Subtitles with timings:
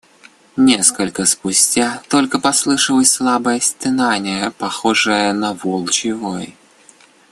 [0.57, 6.55] Несколько спустя только послышалось слабое стенание, похожее на волчий вой.